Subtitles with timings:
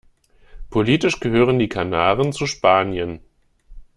[0.71, 3.19] Politisch gehören die Kanaren zu Spanien.